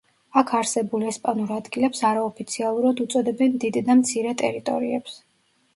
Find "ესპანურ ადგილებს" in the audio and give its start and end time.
1.11-2.01